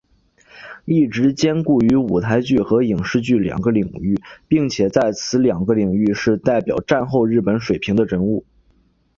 [0.85, 8.43] 一直兼顾于舞台剧和影视剧两个领域并且在此两个领域是代表战后日本水平的人物。